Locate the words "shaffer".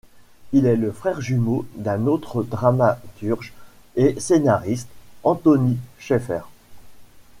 5.99-6.41